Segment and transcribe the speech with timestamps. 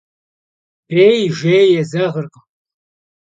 [0.93, 2.45] Bêy jjêy yêzeğırkhım.